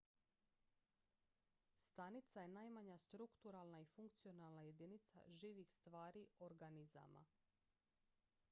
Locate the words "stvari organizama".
5.73-7.25